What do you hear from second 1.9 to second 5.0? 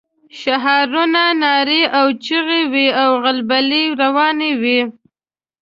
او چيغې وې او غلبلې روانې وې.